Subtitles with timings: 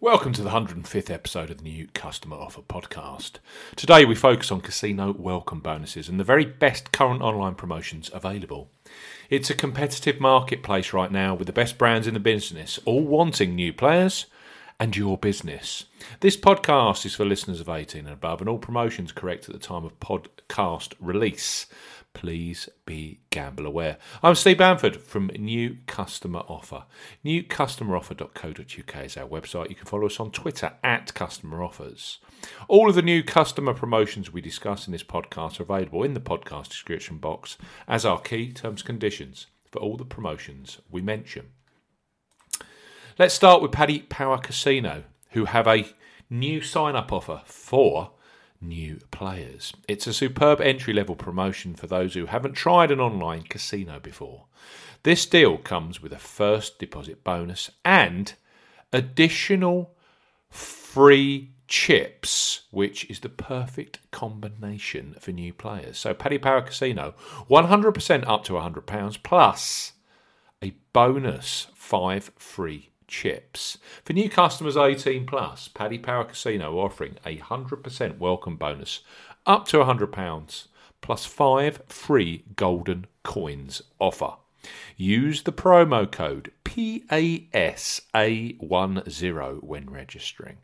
[0.00, 3.38] Welcome to the 105th episode of the new Customer Offer Podcast.
[3.74, 8.70] Today we focus on casino welcome bonuses and the very best current online promotions available.
[9.28, 13.56] It's a competitive marketplace right now with the best brands in the business, all wanting
[13.56, 14.26] new players
[14.78, 15.86] and your business.
[16.20, 19.58] This podcast is for listeners of 18 and above, and all promotions correct at the
[19.58, 21.66] time of podcast release.
[22.18, 23.96] Please be gamble aware.
[24.24, 26.82] I'm Steve Bamford from New Customer Offer.
[27.24, 29.68] NewCustomeroffer.co.uk is our website.
[29.68, 32.18] You can follow us on Twitter at Customer Offers.
[32.66, 36.20] All of the new customer promotions we discuss in this podcast are available in the
[36.20, 37.56] podcast description box
[37.86, 41.50] as our key terms and conditions for all the promotions we mention.
[43.16, 45.86] Let's start with Paddy Power Casino, who have a
[46.28, 48.10] new sign up offer for
[48.60, 49.72] new players.
[49.86, 54.46] It's a superb entry level promotion for those who haven't tried an online casino before.
[55.02, 58.34] This deal comes with a first deposit bonus and
[58.92, 59.94] additional
[60.50, 65.98] free chips, which is the perfect combination for new players.
[65.98, 67.14] So, Paddy Power Casino,
[67.48, 69.92] 100% up to £100 plus
[70.62, 73.78] a bonus five free chips.
[74.04, 79.00] For new customers 18 plus, Paddy Power Casino offering a 100% welcome bonus
[79.46, 80.66] up to £100
[81.00, 84.34] plus 5 free golden coins offer.
[84.96, 90.56] Use the promo code PASA10 when registering.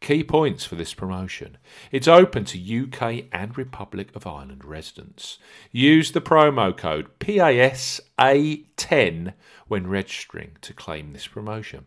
[0.00, 1.58] Key points for this promotion.
[1.92, 5.38] It's open to UK and Republic of Ireland residents.
[5.70, 9.32] Use the promo code PASA10
[9.68, 11.86] when registering to claim this promotion.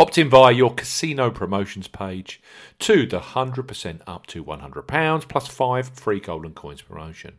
[0.00, 2.40] Opt in via your casino promotions page
[2.78, 7.38] to the 100% up to £100 plus 5 free golden coins promotion.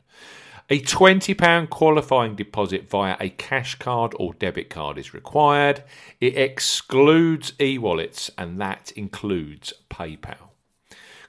[0.72, 5.84] A £20 qualifying deposit via a cash card or debit card is required.
[6.22, 10.49] It excludes e wallets and that includes PayPal.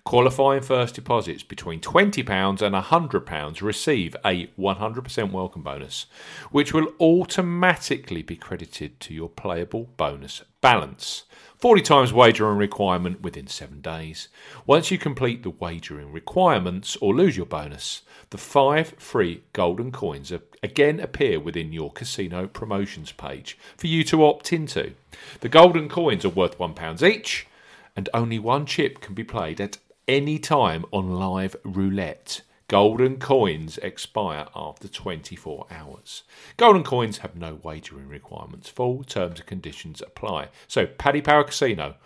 [0.04, 6.06] Qualifying first deposits between £20 and £100 receive a 100% welcome bonus,
[6.50, 11.24] which will automatically be credited to your playable bonus balance.
[11.58, 14.28] 40 times wagering requirement within 7 days.
[14.66, 20.32] Once you complete the wagering requirements or lose your bonus, the 5 free golden coins
[20.62, 24.94] again appear within your casino promotions page for you to opt into.
[25.40, 27.46] The golden coins are worth £1 each
[27.94, 29.76] and only one chip can be played at
[30.08, 32.42] any time on live roulette.
[32.68, 36.22] Golden coins expire after 24 hours.
[36.56, 38.68] Golden coins have no wagering requirements.
[38.68, 40.50] Full terms and conditions apply.
[40.68, 41.96] So, Paddy Power Casino,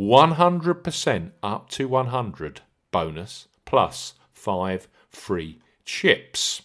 [0.00, 6.62] 100% up to 100 bonus plus 5 free chips.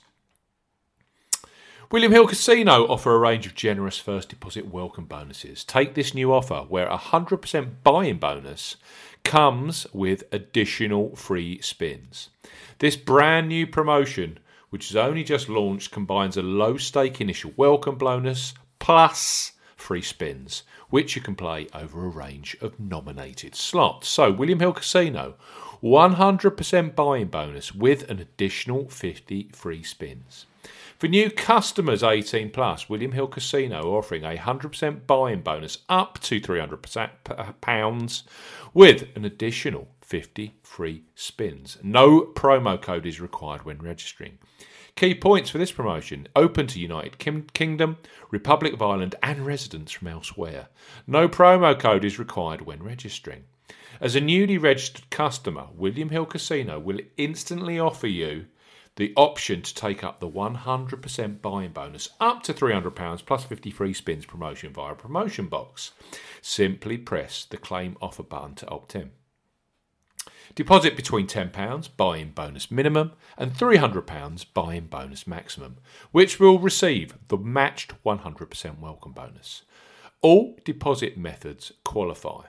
[1.92, 5.64] William Hill Casino offer a range of generous first deposit welcome bonuses.
[5.64, 8.78] Take this new offer where a 100% buy-in bonus
[9.24, 12.30] comes with additional free spins.
[12.80, 17.98] This brand new promotion, which is only just launched, combines a low stake initial welcome
[17.98, 24.08] bonus plus free spins, which you can play over a range of nominated slots.
[24.08, 25.36] So, William Hill Casino,
[25.82, 30.46] 100% buy-in bonus with an additional 50 free spins.
[31.00, 36.20] For new customers 18 plus, William Hill Casino are offering a 100% buy-in bonus up
[36.20, 38.30] to £300 uh,
[38.74, 41.78] with an additional 50 free spins.
[41.82, 44.40] No promo code is required when registering.
[44.98, 47.18] Key points for this promotion open to United
[47.54, 47.96] Kingdom,
[48.30, 50.68] Republic of Ireland, and residents from elsewhere.
[51.08, 53.46] No promo code is required when registering.
[54.02, 58.48] As a newly registered customer, William Hill Casino will instantly offer you
[59.00, 63.94] the option to take up the 100% buy-in bonus up to £300 plus 50 free
[63.94, 65.94] spins promotion via promotion box.
[66.42, 69.12] Simply press the claim offer button to opt in.
[70.54, 75.78] Deposit between £10 buy-in bonus minimum and £300 buy-in bonus maximum,
[76.12, 79.62] which will receive the matched 100% welcome bonus.
[80.22, 82.48] All deposit methods qualify.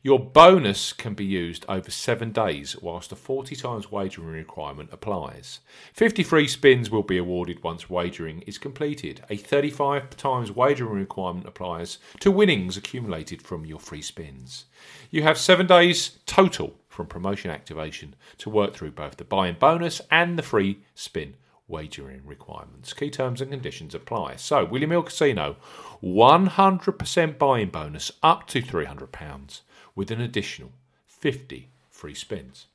[0.00, 5.58] Your bonus can be used over seven days, whilst a 40 times wagering requirement applies.
[5.92, 9.22] 50 free spins will be awarded once wagering is completed.
[9.28, 14.66] A 35 times wagering requirement applies to winnings accumulated from your free spins.
[15.10, 19.56] You have seven days total from promotion activation to work through both the buy in
[19.58, 21.34] bonus and the free spin
[21.66, 22.92] wagering requirements.
[22.92, 24.36] Key terms and conditions apply.
[24.36, 25.56] So, William Hill Casino,
[26.04, 29.60] 100% buy in bonus up to £300
[29.98, 30.70] with an additional
[31.08, 32.66] 50 free spins.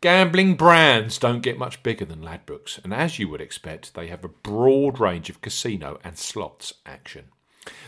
[0.00, 4.24] Gambling brands don't get much bigger than Ladbrokes, and as you would expect, they have
[4.24, 7.24] a broad range of casino and slots action.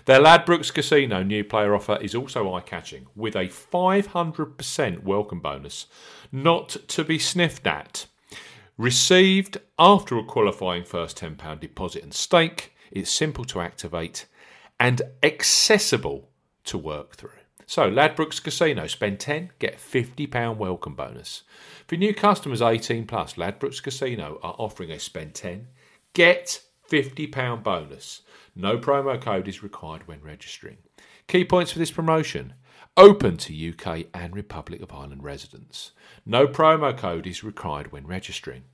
[0.06, 5.86] Their Ladbrokes Casino new player offer is also eye catching with a 500% welcome bonus,
[6.32, 8.06] not to be sniffed at.
[8.76, 14.26] Received after a qualifying first £10 deposit and stake, it's simple to activate
[14.80, 16.28] and accessible
[16.68, 17.30] to work through.
[17.66, 21.42] So, Ladbrokes Casino, spend 10, get £50 welcome bonus.
[21.86, 25.66] For new customers 18 plus, Ladbrokes Casino are offering a spend 10,
[26.14, 28.22] get £50 bonus.
[28.56, 30.78] No promo code is required when registering.
[31.26, 32.54] Key points for this promotion
[32.96, 35.92] open to UK and Republic of Ireland residents.
[36.26, 38.64] No promo code is required when registering.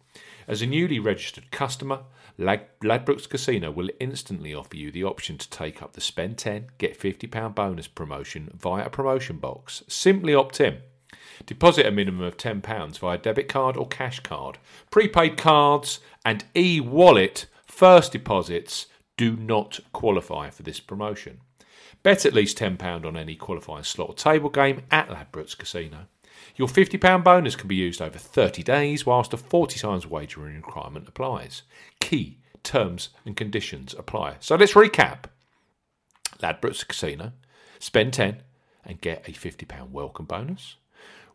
[0.46, 2.00] As a newly registered customer,
[2.38, 6.98] Ladbrokes Casino will instantly offer you the option to take up the spend 10, get
[6.98, 9.82] £50 bonus promotion via a promotion box.
[9.88, 10.78] Simply opt in.
[11.46, 14.58] Deposit a minimum of £10 via debit card or cash card.
[14.90, 21.40] Prepaid cards and e wallet first deposits do not qualify for this promotion.
[22.02, 26.06] Bet at least £10 on any qualifying slot or table game at Ladbrokes Casino.
[26.56, 31.08] Your £50 bonus can be used over 30 days, whilst a 40 times wagering requirement
[31.08, 31.62] applies.
[32.00, 34.36] Key terms and conditions apply.
[34.40, 35.24] So let's recap
[36.40, 37.32] Ladbrokes Casino,
[37.78, 38.42] spend 10
[38.84, 40.76] and get a £50 welcome bonus.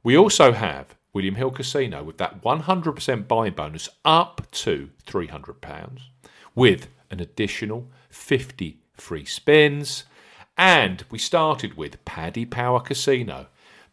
[0.04, 6.00] We also have William Hill Casino with that 100% buy-in bonus up to £300
[6.56, 10.04] with an additional 50 free spins.
[10.57, 13.48] And we started with Paddy Power Casino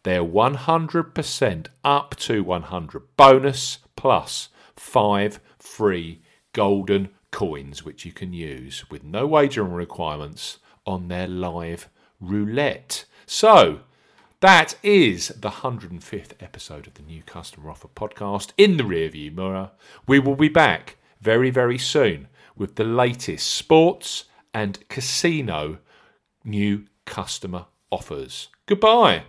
[0.07, 6.21] their 100% up to 100 bonus plus five free
[6.53, 11.89] golden coins, which you can use with no wagering requirements on their live
[12.21, 13.03] roulette.
[13.25, 13.81] So,
[14.39, 19.71] that is the 105th episode of the New Customer Offer podcast in the rearview mirror.
[20.07, 25.79] We will be back very, very soon with the latest sports and casino
[26.45, 28.47] new customer offers.
[28.67, 29.23] Goodbye.